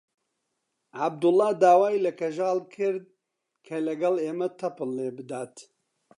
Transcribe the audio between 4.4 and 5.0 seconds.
تەپڵ